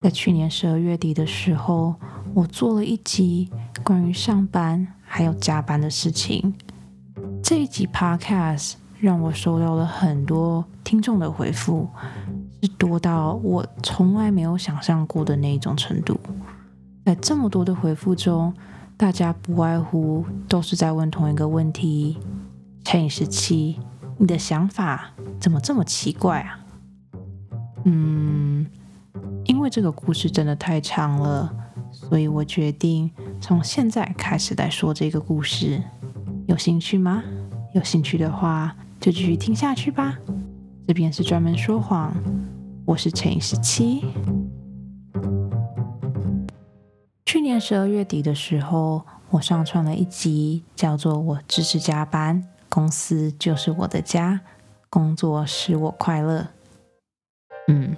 [0.00, 1.94] 在去年十二月底的时候，
[2.32, 3.50] 我做了一集
[3.84, 6.54] 关于上班还有加班的事情。
[7.42, 11.86] 这一集 Podcast 让我收到了很多听众的回复，
[12.62, 16.18] 是多到我从来没有想象过的那一种程度。
[17.04, 18.54] 在这么多的回复中，
[18.96, 22.16] 大家不外乎都是在问同一个问题：
[22.84, 23.78] 乘以十七，
[24.16, 26.56] 你的想法怎么这么奇怪啊？
[27.84, 28.49] 嗯，
[29.60, 31.54] 因为这个故事真的太长了，
[31.92, 33.10] 所以我决定
[33.42, 35.82] 从现在开始来说这个故事。
[36.46, 37.22] 有兴趣吗？
[37.74, 40.16] 有兴趣的话，就继续听下去吧。
[40.88, 42.10] 这边是专门说谎，
[42.86, 44.02] 我是陈十七。
[47.26, 54.40] 去年十二月底的时候，我上传了一集，叫做《我支持加班，公司就是我的家，
[54.88, 56.40] 工作使我快乐》。
[57.68, 57.94] 嗯，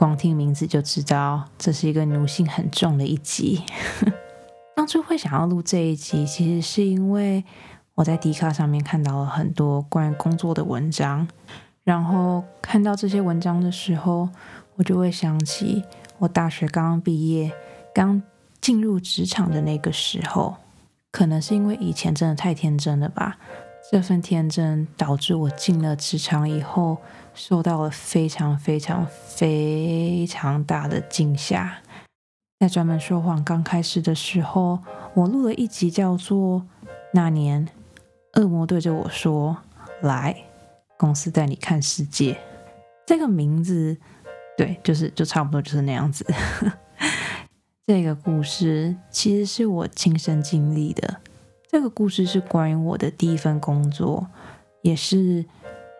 [0.00, 3.62] 光听名字就知道这是一个奴性很重的一集。
[4.74, 7.44] 当初会想要录这一集，其实是因为
[7.96, 11.28] 我在迪卡上面看到了很多关于工作的文章，
[11.84, 14.30] 然后看到这些文章的时候，
[14.76, 15.84] 我就会想起
[16.16, 17.52] 我大学刚刚毕业，
[17.94, 18.22] 刚。
[18.62, 20.54] 进入职场的那个时候，
[21.10, 23.38] 可能是因为以前真的太天真了吧。
[23.90, 26.98] 这份天真导致我进了职场以后，
[27.34, 31.78] 受到了非常非常非常大的惊吓。
[32.60, 34.78] 在专门说谎刚开始的时候，
[35.14, 36.60] 我录了一集叫做
[37.14, 37.66] 《那年
[38.34, 39.58] 恶魔对着我说：
[40.02, 40.36] 来，
[40.96, 42.34] 公司带你看世界》。
[43.04, 43.96] 这个名字，
[44.56, 46.24] 对，就是就差不多就是那样子。
[47.84, 51.16] 这个故事其实是我亲身经历的。
[51.70, 54.26] 这个故事是关于我的第一份工作，
[54.82, 55.44] 也是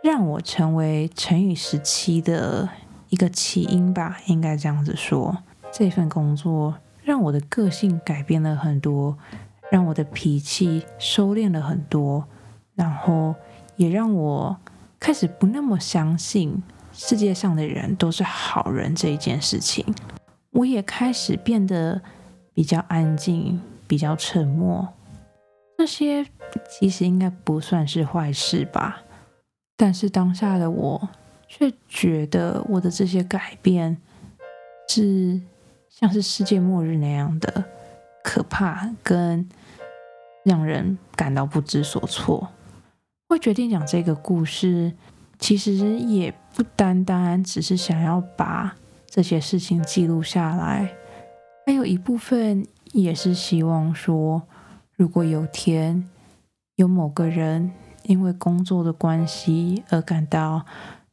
[0.02, 2.68] 让我成为成语时期的
[3.08, 5.44] 一个起因吧，应该这样子说。
[5.70, 9.16] 这份工作让我的个性改变了很多，
[9.70, 12.24] 让我的脾气收敛了很多，
[12.74, 13.36] 然后
[13.76, 14.56] 也让我
[14.98, 16.60] 开始不那么相信
[16.92, 19.86] 世界上的人都是好人这一件事情。
[20.50, 22.02] 我也开始变得
[22.52, 24.88] 比较安静，比较沉默。
[25.80, 26.26] 这些
[26.68, 29.00] 其实应该不算是坏事吧，
[29.78, 31.08] 但是当下的我
[31.48, 33.96] 却觉得我的这些改变
[34.90, 35.40] 是
[35.88, 37.64] 像是世界末日那样的
[38.22, 39.48] 可怕，跟
[40.44, 42.50] 让人感到不知所措。
[43.30, 44.92] 会决定讲这个故事，
[45.38, 48.76] 其实也不单单只是想要把。
[49.06, 50.94] 这些事情记录下来，
[51.64, 54.42] 还有一部分也是希望说，
[55.00, 56.10] 如果有天
[56.74, 57.72] 有某个人
[58.02, 60.66] 因为工作的关系而感到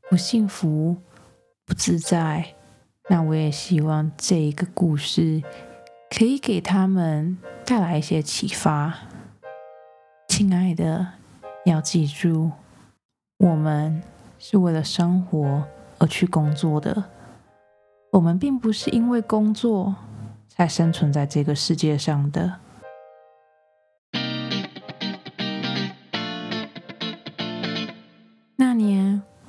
[0.09, 0.98] 不幸福、
[1.66, 2.53] 不自在，
[3.08, 5.42] 那我也希望这一个故事
[6.09, 8.94] 可以给他们带来一些启发。
[10.28, 11.14] 亲爱的，
[11.64, 12.52] 要记住，
[13.38, 14.04] 我们
[14.38, 15.64] 是为了生活
[15.98, 17.06] 而去工作的。
[18.12, 19.96] 我们并不是因为工作
[20.50, 22.59] 才生存在这个世界上的。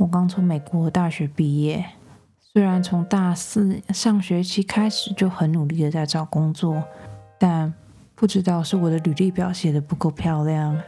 [0.09, 1.85] 刚从美国大学毕业，
[2.41, 6.83] 虽然从大四上学期开始就很努力的在找工作，
[7.39, 7.73] 但
[8.15, 10.81] 不知道是我的履历表写的不够漂亮，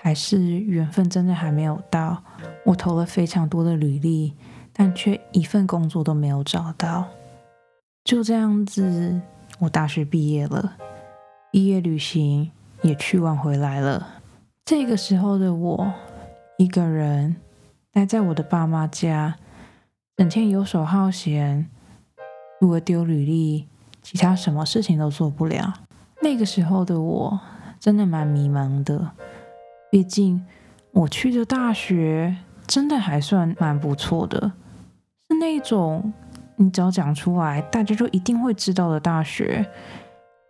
[0.00, 2.22] 还是缘分真的还没有到。
[2.64, 4.32] 我投了非常多的履历，
[4.72, 7.04] 但却一份工作都没有找到。
[8.04, 9.20] 就这样子，
[9.58, 10.76] 我大学毕业了，
[11.50, 12.50] 毕业旅行
[12.82, 14.06] 也去完回来了。
[14.64, 15.92] 这个时候的我，
[16.56, 17.36] 一个人
[17.98, 19.34] 待在我的爸妈家，
[20.16, 21.68] 整天游手好闲，
[22.60, 23.66] 除了丢履历，
[24.02, 25.74] 其他什么事情都做不了。
[26.22, 27.40] 那个时候的我，
[27.80, 29.10] 真的蛮迷茫的。
[29.90, 30.46] 毕竟
[30.92, 32.36] 我去的大学，
[32.68, 34.52] 真的还算蛮不错的，
[35.28, 36.12] 是那种。
[36.54, 39.68] 你只要讲出来，大家就一定会知道的大学。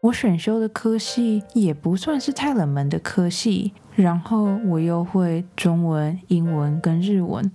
[0.01, 7.51] 我选修的科系也不算是太冷门的科系，然后我又会中文、英文跟日文，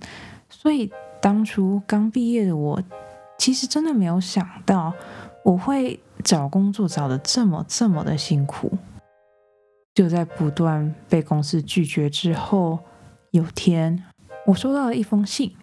[0.50, 0.92] 所以
[1.22, 2.82] 当初刚毕业的我，
[3.38, 4.92] 其实真的没有想到
[5.42, 8.70] 我会找工作找的这么这么的辛苦。
[9.94, 12.80] 就在不断被公司拒绝之后，
[13.30, 14.04] 有天
[14.46, 15.56] 我收到了一封信。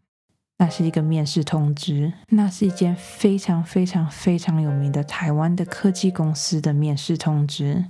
[0.62, 7.84] 那是一个面试通知，那是一间非常非常非常有名的台湾的科技公司的面试通知。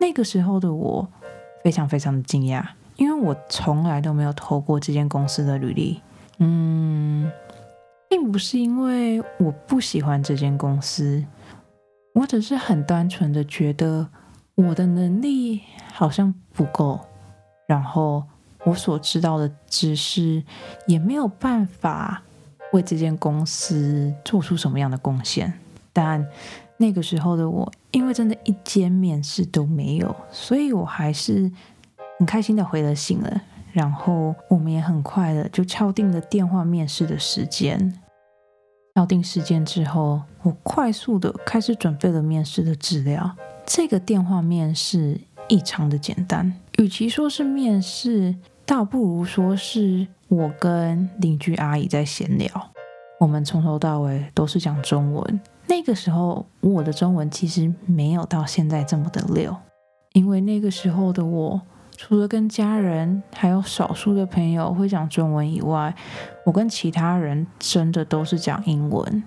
[0.00, 1.06] 那个时候的我
[1.62, 2.66] 非常非常的惊讶，
[2.96, 6.02] 因为我从来都没有投过这间公司的履历。
[6.38, 7.30] 嗯，
[8.10, 11.24] 并不是因为我不喜欢这间公司，
[12.12, 14.08] 我只是很单纯的觉得
[14.56, 15.60] 我的能力
[15.92, 16.98] 好像不够，
[17.68, 18.24] 然后
[18.64, 20.42] 我所知道的知识
[20.86, 22.22] 也没有办法
[22.72, 25.52] 为这间公司做出什么样的贡献。
[25.92, 26.26] 但
[26.76, 31.50] 那个时候的我，因为真的一间面试都没有，所以我还是
[32.18, 33.42] 很开心的回了信了。
[33.72, 38.00] 然后我们也很快的就敲定了电话面试的时间。
[38.94, 43.36] 敲定时间之后，我快速的开始准备了面试的资料。
[43.64, 52.48] 这个电话面试异常的简单，与其说是面试，倒不如说是我跟邻居阿姨在闲聊。
[53.18, 55.40] 我们从头到尾都是讲中文。
[55.66, 59.56] 那个时候我的中文其实没有到现在这么的溜，
[60.12, 61.60] 因为那个时候的我。
[61.96, 65.92] 除了跟家人还有少数的朋友会讲中文以外，
[66.44, 69.20] 我跟其他人真的都是讲英文。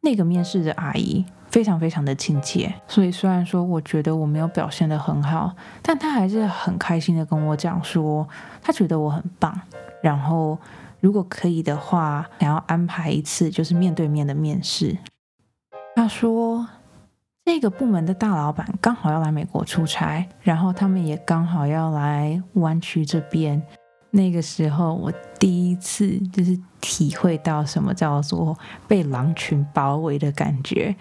[0.00, 8.26] 那个面试的阿姨非常非常的亲切，所以虽然说我觉得我没有表现的很好，但他还是很开心的跟我讲说，
[8.62, 9.58] 他觉得我很棒。
[10.02, 10.58] 然后
[11.00, 14.96] 如果可以的话，想要安排一次就是面对面的面试。
[15.96, 16.66] 他说。
[17.44, 23.60] 这个部门的大老板刚好要来美国出差，然后他们也刚好要来湾区这边。
[24.10, 28.54] 那个时候，我第一次就是体会到什么叫做
[28.86, 30.94] 被狼群包围的感觉。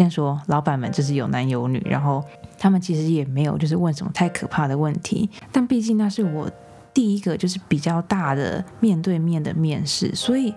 [0.00, 2.24] 先说老板们就是有男有女，然后
[2.58, 6.50] 他们其实也没有就是问什么太可怕的问题，但毕竟那是我
[6.94, 10.54] 第一个就是比较大的面对面的面试，所以。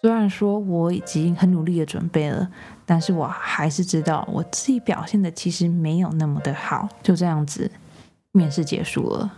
[0.00, 2.48] 虽然说我已经很努力的准备了，
[2.86, 6.88] 但是我还是知道我自己表现的其实没有那么的好。
[7.02, 7.68] 就这样子，
[8.30, 9.32] 面试结束了，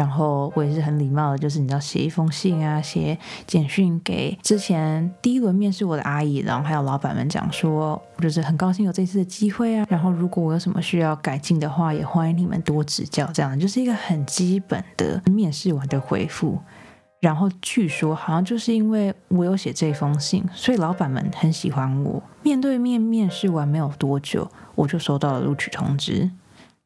[0.00, 13.26] 然后我也是很礼貌的，就是你知道写一封信啊，写简讯给之前第一轮面试我的阿姨，然后还有老板们讲说，就是很高兴有这次的机会啊，然后如果我有什么需要改进的话，也欢迎你们多指教。
[13.26, 16.58] 这样就是一个很基本的面试完的回复。
[17.20, 22.22] 然后据说好像就是因为我有写这封信，所以老板们很喜欢我。
[22.42, 26.30] 面对面面试完没有多久，我就收到了录取通知。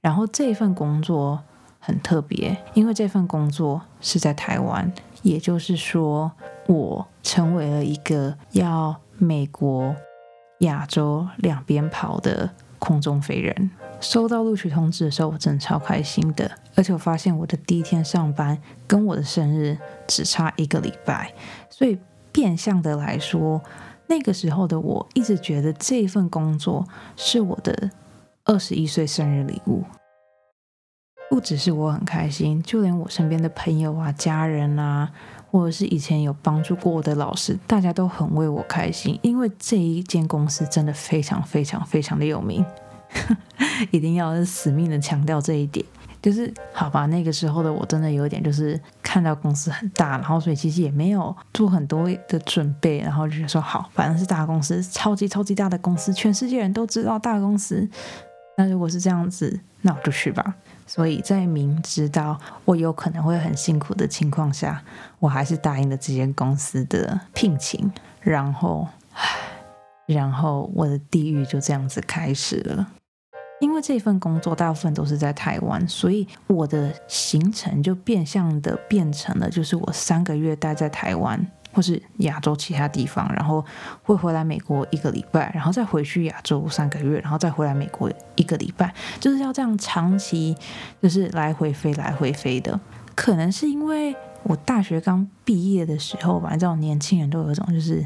[0.01, 1.41] 然后这份工作
[1.85, 4.91] 很特别，因为这份工作是在台湾，
[5.21, 6.33] 也就是说
[6.67, 9.95] 我成为了一个要美国、
[10.61, 13.71] 亚洲两边跑的空中飞人。
[14.01, 19.77] 收到录取通知的时候，我真的超开心的，而且我发现我的第一天上班跟我的生日
[20.07, 21.33] 只差一个礼拜，
[21.69, 21.99] 所以
[22.33, 23.61] 变相的来说，
[24.07, 26.87] 那个时候的我一直觉得这份工作
[27.17, 27.91] 是我的
[28.45, 29.85] 二十一岁生日礼物。
[31.35, 35.11] 不只是我很开心，就连我身边的朋友啊、家人啊，
[35.51, 42.65] 或者是以前有帮助过我的老师，大家都很为我开心，因为这一间公司真的非常非常非常的有名。
[43.91, 45.85] 一定要死命的强调这一点，
[46.23, 47.05] 就是好吧？
[47.07, 57.91] 那个时候的我真的有点，就是看到公司很大，然后所以其实也没有做很多的准备，然后就说好，反正是大公司，超级超级大的公司，全世界人都知道大公司。
[58.57, 60.55] 那如果是这样子，那我就去吧。
[60.87, 64.83] 所以在明知道我有可能会很辛苦的情况下，
[65.19, 67.91] 我还是答应了这间公司的聘请。
[68.21, 69.25] 然后，唉，
[70.07, 72.87] 然后我的地狱就这样子开始了。
[73.61, 83.65] 因为这份工作大部分都是在台湾，所以我的行程就变相的变成了，就是我三个月待在台湾或是亚洲其他地方，然后
[84.03, 90.57] 会回来美国一个礼拜，然后再回去亚洲三个月，然后再回来美国一个礼拜，就是要这样长期
[91.03, 92.79] 就是来回飞来回飞的。
[93.15, 94.15] 可能是因为
[94.45, 98.05] 我大学刚毕业的时候吧，这种年轻人都有一种就是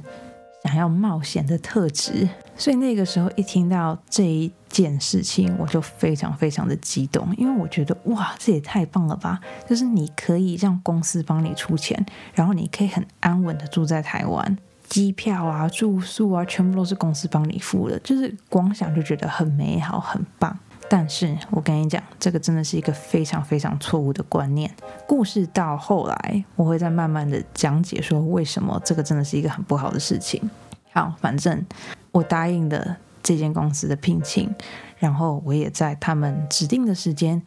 [0.69, 2.29] 想要冒险的特质。
[2.57, 9.41] 所以那个时候一听到这一件事情，我就非常非常的激动，因为我觉得哇，这也太棒了吧！
[9.69, 14.59] 就是你可以让公司帮你出钱，然后你可以很安稳的住在台湾，
[14.89, 20.59] 机票啊、住宿啊，全部都是公司帮你付的，就是光想就觉得很美好、很棒。
[20.89, 24.75] 但是我跟你讲，这个真的是一个非常非常错误的观念。
[25.07, 30.51] 故事到后来，我会再慢慢的讲解说为什么这个真的是一个很不好的事情。
[30.93, 31.65] 好，反正。
[32.11, 34.53] 我答应的这间公司的聘请，
[34.97, 37.41] 然后我也在他们指定的时间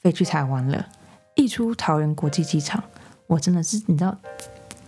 [0.00, 0.86] 飞去台湾了。
[1.34, 2.84] 一出桃园国际机场，
[3.26, 4.16] 我真的是你知道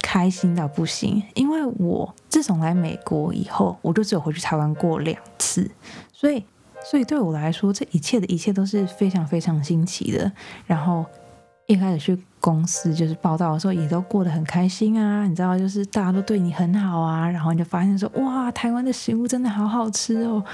[0.01, 5.69] 开心到不行，因为我自从来美国以后，我就只有回去台湾过两次，
[6.13, 6.45] 所以
[6.85, 10.31] 所以对我来说，这一切的一切都是非常非常新奇的。
[10.67, 11.05] 然后
[11.67, 15.27] 一开始去公司就是报道的时候，也都过得很开心啊。
[15.27, 20.45] 你知道，就是大家都对你很好啊，然后你就发现说，哇，台湾的食物真的好好吃哦。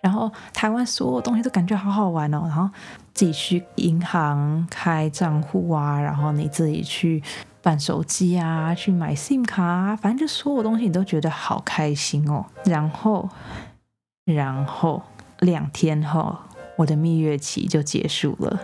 [0.00, 2.42] 然后台湾所有东西都感觉好好玩哦。
[2.44, 2.68] 然后
[3.14, 7.22] 自己去银行开账户啊，然后你自己去
[7.62, 12.44] 办手机啊，去买 SIM 卡啊，反正就所有东西你都觉得好开心哦。
[12.64, 13.28] 然后，
[14.24, 15.02] 然后
[15.40, 16.36] 两天后，
[16.76, 18.60] 我的蜜月期就结束了。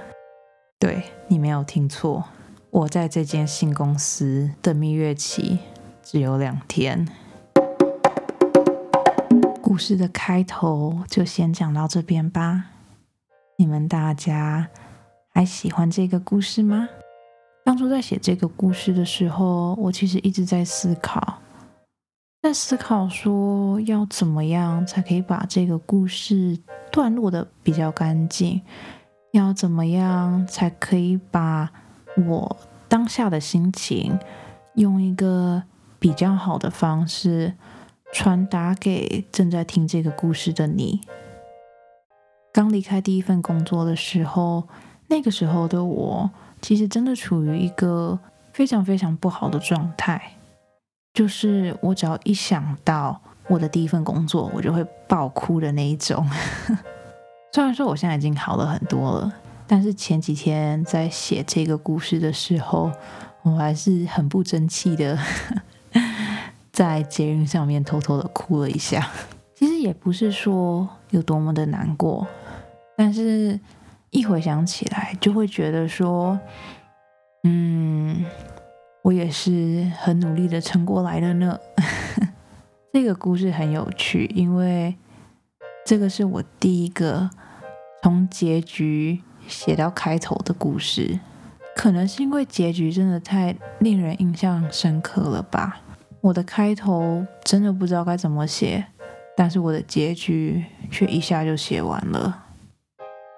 [0.78, 2.24] 对你没有听错。
[2.70, 5.60] 我在这间新公司的蜜月期
[6.02, 7.08] 只有两天。
[9.62, 12.66] 故事的开头就先讲到这边吧。
[13.56, 14.68] 你们大家
[15.32, 16.88] 还喜欢这个故事吗？
[17.64, 21.38] 当初在写这个故事的时候，我其实一直在思考，
[22.44, 26.58] 在思考说要怎么样才可以把这个故事
[26.92, 28.60] 段落的比较干净，
[29.32, 31.72] 要怎么样才可以把。
[32.28, 34.18] 我当下的心情，
[34.74, 35.62] 用一个
[35.98, 37.54] 比较好的方式
[38.12, 41.00] 传达给正在听这个故事的你。
[42.52, 44.64] 刚离开第一份工作的时候，
[45.08, 48.18] 那个时候的我，其实真的处于一个
[48.52, 50.32] 非常非常不好的状态。
[51.14, 56.28] 就是我只要一想到我的第一份工作，我就会爆哭的那一种。
[57.54, 59.32] 虽然说我现在已经好了很多了。
[59.66, 62.92] 但是前几天在写这个故事的时候，
[63.42, 65.18] 我还是很不争气的，
[66.70, 69.08] 在捷运上面偷偷的哭了一下。
[69.54, 72.26] 其实也不是说有多么的难过，
[72.94, 73.58] 但是
[74.10, 76.38] 一回想起来，就会觉得说，
[77.44, 78.22] 嗯，
[79.04, 81.58] 我也是很努力的撑过来了呢。
[82.92, 84.96] 这个故事很有趣，因为
[85.84, 87.30] 这个是我第一个
[88.02, 89.22] 从结局。
[89.46, 91.20] 写到开头的故事，
[91.76, 95.82] 可能是因为结局真的太令人印象深刻了吧。
[96.22, 98.86] 我的开头真的不知道该怎么写，
[99.36, 102.44] 但是我的结局却一下就写完了。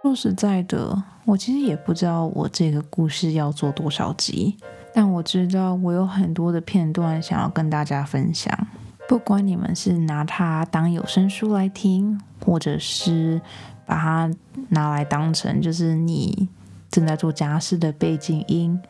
[0.03, 4.57] 说实在的，我其实也不知道我这个故事要做多少集，
[4.97, 8.67] 但我知道我有很多的片段想要跟大家分享。
[9.07, 13.43] 不管你们是拿它当有声书来听，或者是。
[13.89, 14.29] 把它
[14.71, 16.49] 拿来当成就是你
[16.91, 18.83] 正在做家事的背景音，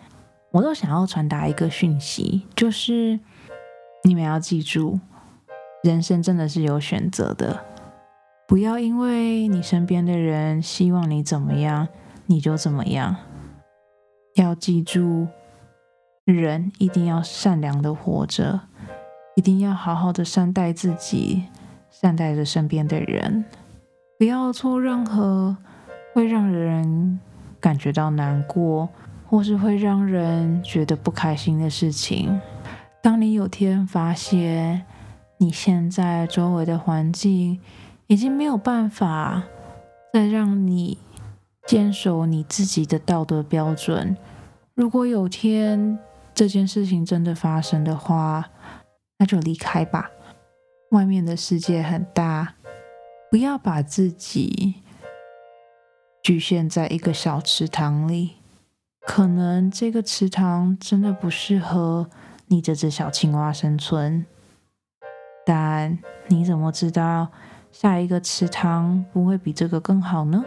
[0.51, 3.21] 我都想要传达一个讯息，就是
[4.05, 4.99] 你们要记住，
[5.83, 7.63] 人生真的是有选择的，
[8.49, 11.87] 不要因为你身边的人希望你怎么样，
[12.25, 13.15] 你就怎么样。
[14.37, 15.27] 要记住，
[16.33, 18.59] 人一定要善良的活着，
[19.37, 21.45] 一定要好好的善待自己，
[21.89, 23.45] 善待着身边的人。
[24.19, 25.57] 不要做任何
[26.13, 27.21] 会让人
[27.61, 28.89] 感觉到难过，
[29.29, 32.41] 或是会让人觉得不开心的事情。
[33.01, 34.85] 当你有天发现
[35.39, 37.61] 你现在周围的环境
[38.09, 39.45] 已经没有办法
[40.13, 40.99] 再让你
[41.69, 44.17] 坚守你自己的道德标准，
[44.75, 45.97] 如果有天
[46.37, 48.51] 这件事情真的发生的话，
[49.17, 50.11] 那就离开吧。
[50.91, 52.55] 外面的世界很大。
[53.29, 54.77] 不要把自己
[56.23, 58.37] 局限在一个小池塘里，
[59.01, 62.09] 可能这个池塘真的不适合
[62.47, 64.25] 你这只小青蛙生存。
[65.45, 67.29] 但你怎么知道
[67.73, 70.45] 下一个池塘不会比这个更好呢？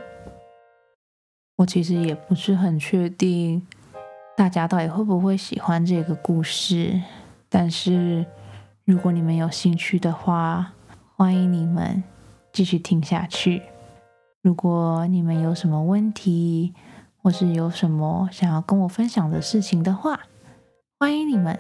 [1.58, 3.68] 我其实也不是很确定
[4.40, 7.02] 大家到底会不会喜欢这个故事，
[7.50, 8.26] 但是
[8.86, 10.72] 如果你们有兴趣的话，
[11.18, 12.02] 欢迎你们。
[12.54, 13.64] 继续听下去。
[14.42, 16.74] 如果你们有什么问题，
[17.22, 20.22] 或是有什么想要跟我分享的事情的话，
[20.98, 21.60] 欢迎你们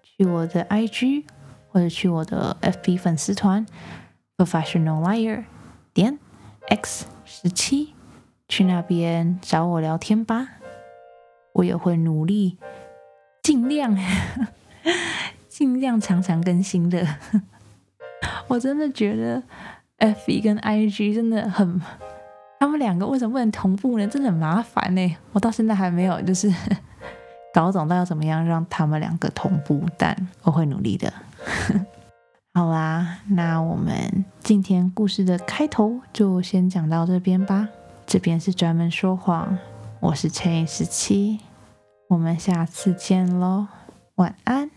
[0.00, 1.24] 去我的 IG
[1.66, 3.66] 或者去我的 FB 粉丝团
[4.36, 5.46] Professional Liar
[5.92, 6.16] 点
[6.68, 7.94] X 十七，
[8.46, 10.59] 去那边找我聊天吧。
[11.54, 12.58] 我也会努力，
[13.42, 13.96] 尽量
[15.48, 17.06] 尽量常常更新的。
[18.48, 19.42] 我真的觉得。
[20.02, 21.78] F 一跟 I G 真的很，
[22.58, 24.06] 他们两个为什么不能同步呢？
[24.08, 25.16] 真的很麻烦呢。
[25.32, 26.50] 我到现在还没有就是
[27.52, 31.12] 搞懂到要怎么样让他们两个同步，但我会努力的。
[32.54, 37.68] 好啦，那我们今天故事的开头就先讲到这边吧。
[38.06, 39.58] 这边是专门说谎，
[40.00, 41.40] 我是陈以十七，
[42.08, 43.66] 我们下次见喽，
[44.14, 44.70] 晚安。